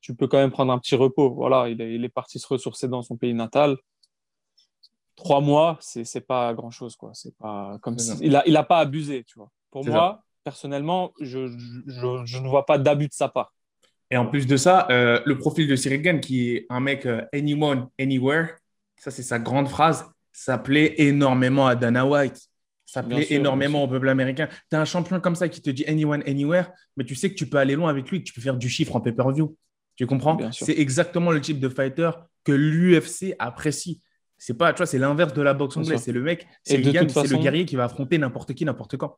[0.01, 1.35] tu peux quand même prendre un petit repos.
[1.35, 3.77] Voilà, il est, il est parti se ressourcer dans son pays natal
[5.17, 7.11] trois mois, c'est n'est pas grand chose quoi.
[7.15, 9.51] C'est pas comme il a il a pas abusé, tu vois.
[9.71, 11.47] Pour moi, personnellement, je,
[11.87, 13.55] je, je, ne vois pas d'abus de sa part.
[14.13, 17.07] Et en plus de ça, euh, le profil de Cyril Gann, qui est un mec
[17.07, 18.51] euh, anyone, anywhere,
[18.95, 22.39] ça c'est sa grande phrase, ça plaît énormément à Dana White.
[22.85, 24.51] Ça plaît énormément au peuple américain.
[24.71, 27.35] Tu as un champion comme ça qui te dit anyone, anywhere, mais tu sais que
[27.35, 29.57] tu peux aller loin avec lui, que tu peux faire du chiffre en pay-per-view.
[29.97, 30.39] Tu comprends?
[30.53, 32.11] C'est exactement le type de fighter
[32.45, 34.03] que l'UFC apprécie.
[34.37, 36.03] C'est pas, tu vois, c'est l'inverse de la boxe anglaise.
[36.03, 39.17] C'est le mec, c'est le guerrier qui va affronter n'importe qui, n'importe quand.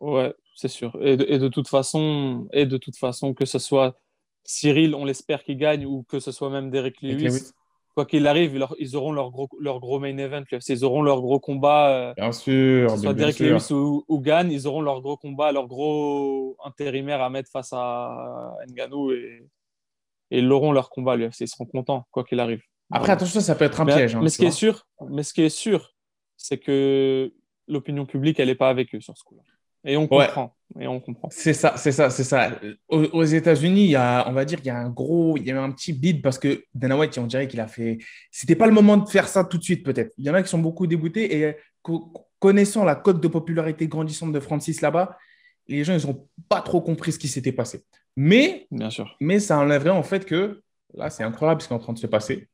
[0.00, 0.96] Ouais, c'est sûr.
[1.02, 3.98] Et de, toute façon, et de toute façon, que ce soit
[4.44, 7.52] Cyril, on l'espère qu'il gagne, ou que ce soit même Derek Lewis,
[7.94, 10.44] quoi qu'il arrive, ils, auront leur gros, leur gros main event.
[10.68, 11.90] Ils auront leur gros combat.
[11.90, 12.88] Euh, bien sûr.
[12.88, 16.56] Que ce soit Derek Lewis ou, ou Gann, ils auront leur gros combat, leur gros
[16.64, 19.46] intérimaire à mettre face à Nganou et,
[20.30, 21.40] et ils auront leur combat l'UFC.
[21.40, 22.62] Ils seront contents, quoi qu'il arrive.
[22.92, 24.14] Après, attention, ça peut être un piège.
[24.14, 25.94] Hein, mais, ce qui est sûr, mais ce qui est sûr,
[26.36, 27.32] c'est que
[27.68, 29.42] l'opinion publique, elle n'est pas avec eux sur ce coup-là.
[29.84, 30.54] Et on comprend.
[30.78, 31.28] Et on comprend.
[31.30, 32.50] C'est ça, c'est ça, c'est ça.
[32.88, 35.50] Aux, États-Unis, il y a, on va dire, il y a un gros, il y
[35.50, 37.98] a un petit bid parce que Dana White, on dirait qu'il a fait.
[38.30, 40.12] C'était pas le moment de faire ça tout de suite, peut-être.
[40.18, 41.56] Il y en a qui sont beaucoup déboutés et
[42.38, 45.16] connaissant la cote de popularité grandissante de Francis là-bas,
[45.68, 47.84] les gens, ils n'ont pas trop compris ce qui s'était passé.
[48.16, 49.16] Mais, Bien sûr.
[49.20, 50.62] mais ça enlèverait en fait que
[50.94, 52.48] là, c'est incroyable ce qui est en train de se passer.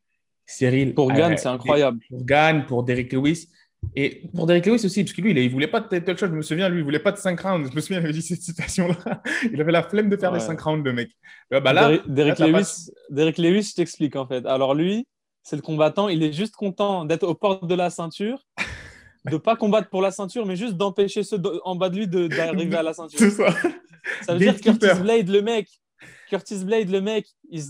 [0.45, 0.95] Cyril.
[0.95, 1.99] Pour Gann, euh, c'est incroyable.
[2.09, 3.49] Pour Gann, pour Derek Lewis.
[3.95, 6.27] Et pour Derek Lewis aussi, parce que lui, il ne voulait pas de title shot.
[6.27, 7.71] Je me souviens, lui, il ne voulait pas de 5 rounds.
[7.71, 9.23] Je me souviens, il avait dit cette citation-là.
[9.53, 11.11] Il avait la flemme de faire les 5 rounds, le mec.
[11.51, 14.45] Bah là, Derek, Lewis, Derek Lewis, je t'explique en fait.
[14.47, 15.07] Alors lui,
[15.43, 16.09] c'est le combattant.
[16.09, 18.45] Il est juste content d'être aux portes de la ceinture,
[19.25, 22.09] de ne pas combattre pour la ceinture, mais juste d'empêcher ceux en bas de lui
[22.09, 23.19] d'arriver à la ceinture.
[23.19, 23.55] C'est ça.
[24.23, 25.69] Ça veut dire que Curtis Blade, le mec,
[26.29, 27.63] Curtis Blade, le mec, il,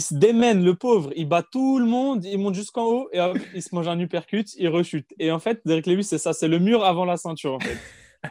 [0.00, 1.10] se démène, le pauvre.
[1.16, 3.18] Il bat tout le monde, il monte jusqu'en haut et
[3.54, 5.06] il se mange un uppercut, il rechute.
[5.18, 7.54] Et en fait, Derek Lewis, c'est ça, c'est le mur avant la ceinture.
[7.54, 7.76] En fait.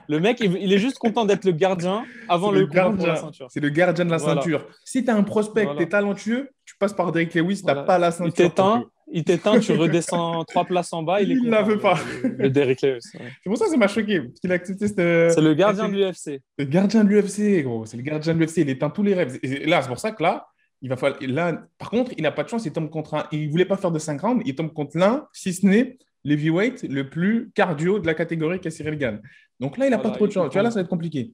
[0.07, 3.07] Le mec, il, est juste content d'être le gardien avant le, gardien.
[3.07, 3.47] la ceinture.
[3.51, 4.65] C'est le gardien de la ceinture.
[4.85, 7.83] Si tu as un prospect, tu es talentueux, tu passes par Derek Lewis, tu n'as
[7.83, 11.21] pas la ceinture il t'éteint, tu redescends trois places en bas.
[11.21, 11.99] Il ne la veut pas.
[12.23, 13.01] Le, Derrick Lewis.
[13.11, 14.21] C'est pour ça que ça m'a choqué.
[14.39, 16.41] qu'il a accepté C'est le gardien de l'UFC.
[16.57, 17.85] Le gardien de l'UFC, gros.
[17.85, 18.57] C'est le gardien de l'UFC.
[18.57, 19.37] Il éteint tous les rêves.
[19.43, 20.47] Et là, c'est pour ça que là,
[20.81, 21.19] il va falloir.
[21.21, 22.65] Là, par contre, il n'a pas de chance.
[22.65, 23.27] Il tombe contre un.
[23.31, 24.43] Il ne voulait pas faire de 5 rounds.
[24.45, 28.71] Il tombe contre l'un, si ce n'est l'heavyweight le plus cardio de la catégorie qu'est
[28.71, 29.21] Cyril Gann.
[29.59, 30.49] Donc là, il n'a pas trop de chance.
[30.49, 31.33] Tu vois, là, ça va être compliqué.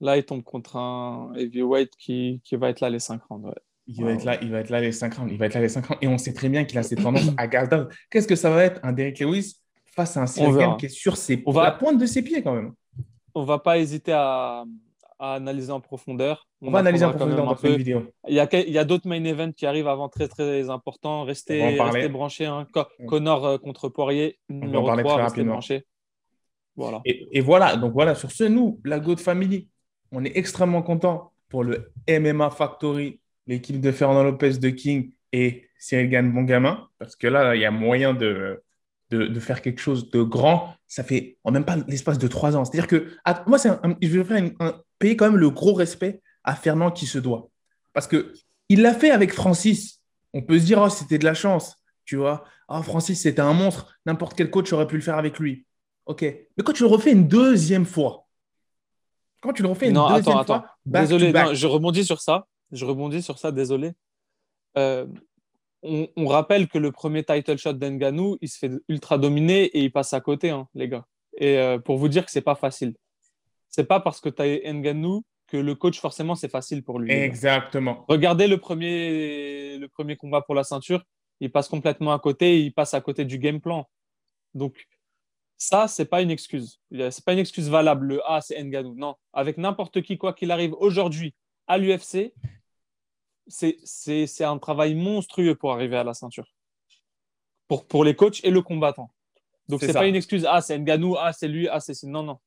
[0.00, 3.52] Là, il tombe contre un heavyweight qui, qui va être là les 5 rounds.
[3.86, 5.32] Il va, être là, il va être là les 5 rounds.
[5.32, 5.98] Il va être là les 5 rounds.
[6.02, 7.84] Et on sait très bien qu'il a cette tendance à garder.
[8.10, 11.16] Qu'est-ce que ça va être un Derek Lewis face à un Cyril qui est sur
[11.16, 11.64] ses, on va...
[11.64, 12.72] la pointe de ses pieds quand même
[13.34, 14.64] On va pas hésiter à,
[15.18, 16.46] à analyser en profondeur.
[16.60, 18.12] On, va analyser en profondeur dans une vidéo.
[18.28, 21.24] Il y a, il y a d'autres main events qui arrivent avant très très importants.
[21.24, 22.46] Restez, restez branchés.
[22.46, 22.66] Hein.
[23.06, 25.84] Connor euh, contre Poirier, numéro 3, restez branchés.
[26.76, 27.00] Voilà.
[27.04, 29.68] Et, et, voilà, donc voilà, sur ce, nous, la God Family,
[30.12, 35.68] on est extrêmement content pour le MMA Factory l'équipe de Fernand Lopez de King et
[35.78, 38.62] Cyril Gann Bongamin, parce que là, il y a moyen de,
[39.10, 40.74] de, faire quelque chose de grand.
[40.86, 42.64] Ça fait en même pas l'espace de trois ans.
[42.64, 43.08] C'est-à-dire que
[43.46, 47.18] moi, je veux faire un, payer quand même le gros respect à Fernand qui se
[47.18, 47.50] doit.
[47.92, 48.32] Parce que
[48.68, 50.00] il l'a fait avec Francis.
[50.34, 52.44] On peut se dire, oh, c'était de la chance, tu vois.
[52.68, 53.98] Oh, Francis, c'était un monstre.
[54.04, 55.66] N'importe quel coach aurait pu le faire avec lui.
[56.06, 56.22] OK.
[56.22, 58.26] Mais quand tu le refais une deuxième fois,
[59.40, 63.38] quand tu le refais une deuxième fois, Désolé, je rebondis sur ça je rebondis sur
[63.38, 63.92] ça, désolé.
[64.76, 65.06] Euh,
[65.82, 69.92] on, rappelle que le premier title shot d'Enganou, il se fait ultra dominer et il
[69.92, 71.06] passe à côté, hein, les gars.
[71.36, 72.94] Et euh, pour vous dire que c'est pas facile.
[73.68, 77.10] C'est pas parce que tu as Nganou que le coach, forcément, c'est facile pour lui.
[77.10, 78.04] Exactement.
[78.08, 81.02] Regardez le premier, le premier combat pour la ceinture,
[81.40, 83.88] il passe complètement à côté, il passe à côté du game plan.
[84.54, 84.86] Donc,
[85.56, 86.80] ça, c'est pas une excuse.
[86.90, 88.06] C'est pas une excuse valable.
[88.06, 88.94] Le A, c'est Nganou.
[88.94, 91.34] Non, avec n'importe qui, quoi qu'il arrive aujourd'hui
[91.66, 92.32] à l'UFC,
[93.46, 96.46] c'est un travail monstrueux pour arriver à la ceinture.
[97.66, 99.10] Pour, pour les coachs et le combattant.
[99.68, 100.46] Donc, c'est pas une excuse.
[100.48, 102.02] Ah, c'est Nganou, ah, c'est lui, ah, c'est.
[102.04, 102.38] Non, non.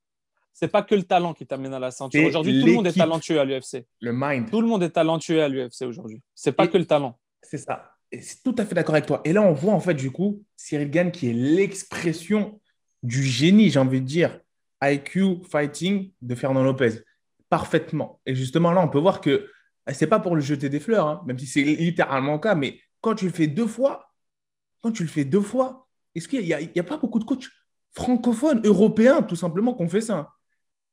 [0.53, 2.23] C'est pas que le talent qui t'amène à la ceinture.
[2.25, 3.85] Aujourd'hui, tout le monde est talentueux à l'UFC.
[4.01, 4.49] Le mind.
[4.51, 6.21] Tout le monde est talentueux à l'UFC aujourd'hui.
[6.35, 7.17] C'est pas que le talent.
[7.41, 7.93] C'est ça.
[8.11, 9.21] C'est tout à fait d'accord avec toi.
[9.23, 12.59] Et là, on voit en fait, du coup, Cyril Gann qui est l'expression
[13.03, 14.39] du génie, j'ai envie de dire,
[14.83, 17.03] IQ fighting de Fernand Lopez.
[17.49, 18.19] Parfaitement.
[18.25, 19.47] Et justement, là, on peut voir que
[19.87, 22.55] eh, c'est pas pour le jeter des fleurs, hein, même si c'est littéralement le cas,
[22.55, 24.11] mais quand tu le fais deux fois,
[24.81, 27.49] quand tu le fais deux fois, est-ce qu'il n'y a, pas beaucoup de coachs
[27.93, 30.29] francophones, européens, tout simplement, qui ont fait ça?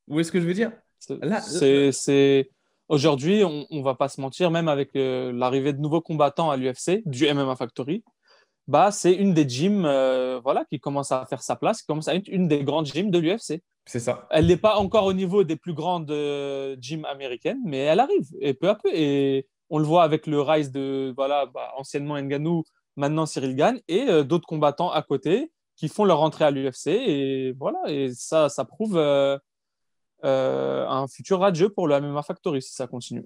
[0.08, 0.72] Vous voyez ce que je veux dire?
[0.98, 2.48] C'est
[2.88, 6.56] Aujourd'hui, on ne va pas se mentir, même avec euh, l'arrivée de nouveaux combattants à
[6.56, 8.02] l'UFC, du MMA Factory,
[8.66, 12.08] bah, c'est une des gyms euh, voilà, qui commence à faire sa place, qui commence
[12.08, 13.62] à être une des grandes gyms de l'UFC.
[13.84, 14.26] C'est ça.
[14.30, 18.28] Elle n'est pas encore au niveau des plus grandes euh, gyms américaines, mais elle arrive,
[18.40, 18.88] et peu à peu.
[18.94, 22.64] Et on le voit avec le rise de, voilà, bah, anciennement Nganou,
[22.96, 26.86] maintenant Cyril Gann, et d'autres combattants à côté qui font leur entrée à l'UFC.
[26.86, 28.98] Et voilà, et ça, ça prouve
[30.24, 33.24] euh, un futur radieux pour le MMA Factory si ça continue.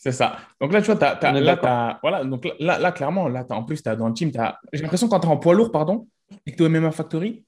[0.00, 0.36] C'est ça.
[0.60, 4.08] Donc là, tu vois, là, voilà, donc là, là, clairement, là, en plus, as, dans
[4.08, 4.30] le team,
[4.72, 6.06] j'ai l'impression quand tu es en poids lourd, pardon,
[6.46, 7.44] et que tu es au MMA Factory,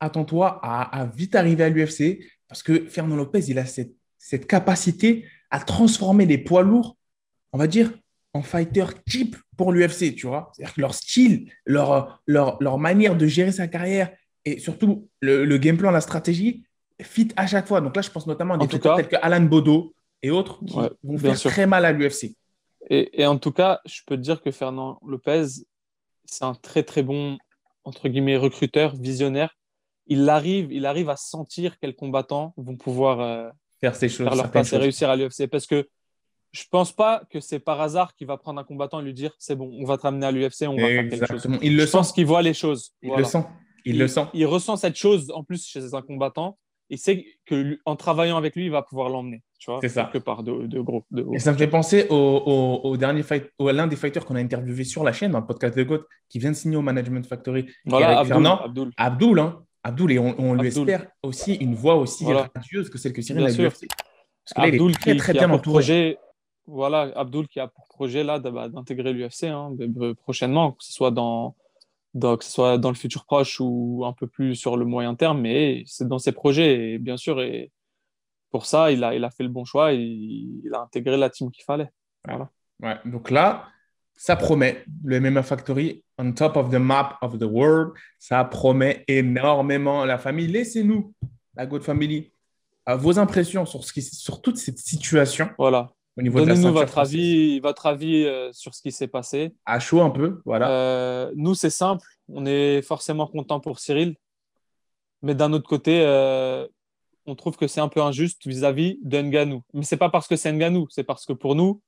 [0.00, 2.18] attends-toi à, vite arriver à l'UFC
[2.48, 6.96] parce que Fernand Lopez, il a cette, cette capacité à transformer les poids lourds,
[7.52, 7.90] on va dire,
[8.34, 10.52] en fighter type pour l'UFC, tu vois.
[10.52, 14.10] C'est-à-dire que leur style, leur, leur, leur, manière de gérer sa carrière
[14.44, 16.65] et surtout le, le game plan, la stratégie,
[17.02, 17.80] fit à chaque fois.
[17.80, 20.76] Donc là, je pense notamment à des fighters tels que Alan Bodo et autres qui
[21.02, 22.34] vont faire très mal à l'UFC.
[22.88, 25.46] Et, en tout cas, je peux te dire que Fernand Lopez,
[26.24, 27.36] c'est un très très bon
[27.84, 29.56] entre guillemets recruteur, visionnaire.
[30.06, 33.48] Il arrive, il arrive à sentir quels combattants vont pouvoir euh,
[33.80, 35.48] faire ces choses, faire leur place et réussir à l'UFC.
[35.50, 35.88] Parce que
[36.52, 39.34] je pense pas que c'est par hasard qu'il va prendre un combattant et lui dire
[39.38, 41.48] c'est bon, on va te ramener à l'UFC, on va faire quelque chose.
[41.60, 41.92] Il le je sent.
[41.92, 42.92] pense qu'il voit les choses.
[43.02, 43.44] Il le sent.
[43.84, 44.26] Il, le sent.
[44.32, 46.56] Il ressent cette chose en plus chez un combattant
[46.88, 49.42] il sait qu'en travaillant avec lui, il va pouvoir l'emmener.
[49.58, 50.04] Tu vois, c'est ça.
[50.04, 51.04] Quelque part de, de gros.
[51.32, 54.84] Et ça me fait penser au, dernier fight, à l'un des fighters qu'on a interviewé
[54.84, 57.66] sur la chaîne, dans le podcast de GOAT, qui vient de signer au Management Factory.
[57.84, 59.38] Voilà, Abdul, Abdul.
[59.38, 59.62] hein.
[59.82, 63.52] Abdul, et on, lui espère aussi une voix aussi radieuse que celle que Cyril a
[63.52, 63.62] eu.
[63.62, 63.80] Parce
[64.54, 65.74] que là, il est très, très bien entouré.
[65.74, 66.18] Projet,
[66.66, 69.74] voilà, Abdul qui a pour projet là d'intégrer l'UFC hein,
[70.22, 71.54] prochainement, que ce soit dans
[72.20, 75.40] que ce soit dans le futur proche ou un peu plus sur le moyen terme,
[75.40, 77.40] mais c'est dans ses projets, et bien sûr.
[77.40, 77.70] Et
[78.50, 81.30] pour ça, il a, il a fait le bon choix et il a intégré la
[81.30, 81.90] team qu'il fallait.
[82.26, 82.50] Voilà.
[82.82, 83.68] Ouais, donc là,
[84.14, 84.84] ça promet.
[85.04, 90.04] Le MMA Factory, on top of the map of the world, ça promet énormément.
[90.04, 91.14] La famille, laissez-nous,
[91.54, 92.32] la Good Family,
[92.86, 95.50] vos impressions sur, ce qui, sur toute cette situation.
[95.58, 95.92] Voilà.
[96.16, 99.54] Donnez-nous votre avis, votre avis euh, sur ce qui s'est passé.
[99.66, 100.70] À chaud un peu, voilà.
[100.70, 102.06] Euh, nous, c'est simple.
[102.28, 104.16] On est forcément content pour Cyril.
[105.22, 106.66] Mais d'un autre côté, euh,
[107.26, 109.62] on trouve que c'est un peu injuste vis-à-vis de Nganou.
[109.74, 111.82] Mais ce n'est pas parce que c'est Nganou, c'est parce que pour nous,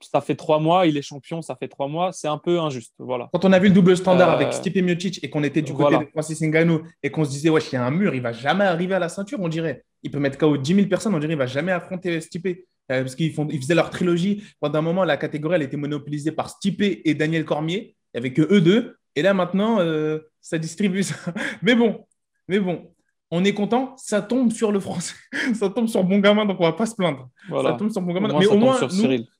[0.00, 2.94] ça fait trois mois, il est champion, ça fait trois mois, c'est un peu injuste.
[2.98, 3.28] Voilà.
[3.32, 5.98] Quand on a vu le double standard avec Stipe Miocic et qu'on était du côté
[5.98, 8.32] de Francis Ngannou et qu'on se disait, ouais, il y a un mur, il va
[8.32, 9.84] jamais arriver à la ceinture, on dirait.
[10.02, 12.66] Il peut mettre KO 10 000 personnes, on dirait, il va jamais affronter Stipe.
[12.90, 14.44] Euh, parce qu'ils ils faisaient leur trilogie.
[14.60, 17.96] Pendant un moment, la catégorie, elle était monopolisée par Stipe et Daniel Cormier.
[18.14, 18.96] Il n'y avait que eux deux.
[19.14, 21.14] Et là, maintenant, euh, ça distribue ça.
[21.62, 22.06] Mais bon,
[22.46, 22.90] mais bon,
[23.30, 23.94] on est content.
[23.98, 25.14] Ça tombe sur le français.
[25.54, 27.28] ça tombe sur bon gamin, donc on ne va pas se plaindre.
[27.50, 28.38] Ça tombe sur bon gamin.
[28.38, 28.78] mais au moins,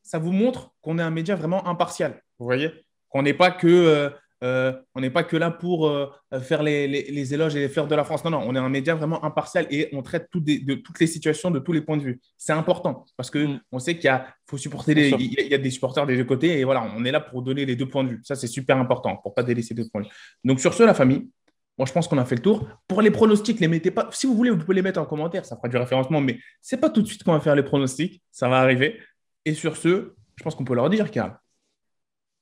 [0.03, 2.23] ça vous montre qu'on est un média vraiment impartial.
[2.39, 2.71] Vous voyez?
[3.09, 4.13] Qu'on n'est pas que.
[4.45, 6.07] Euh, on n'est pas que là pour euh,
[6.41, 8.25] faire les, éloges et les fleurs de la France.
[8.25, 11.51] Non, non, on est un média vraiment impartial et on traite de toutes les situations,
[11.51, 12.21] de tous les points de vue.
[12.37, 13.61] C'est important parce que mm.
[13.73, 16.91] on sait qu'il faut supporter il y a des supporters des deux côtés et voilà,
[16.97, 18.21] on est là pour donner les deux points de vue.
[18.23, 20.13] Ça, c'est super important pour pas délaisser deux points de vue.
[20.45, 21.29] Donc sur ce, la famille.
[21.77, 22.69] Moi, je pense qu'on a fait le tour.
[22.89, 24.09] Pour les pronostics, les mettez pas.
[24.13, 25.45] Si vous voulez, vous pouvez les mettre en commentaire.
[25.45, 28.21] Ça fera du référencement, mais c'est pas tout de suite qu'on va faire les pronostics.
[28.33, 28.99] Ça va arriver.
[29.45, 31.39] Et sur ce, je pense qu'on peut leur dire, Carl.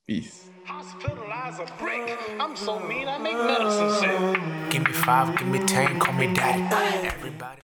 [0.07, 0.56] Peace.
[0.69, 4.71] I'm so mean, I make medicine sick.
[4.71, 7.07] Give me five, give me ten, call me daddy.
[7.07, 7.61] Everybody.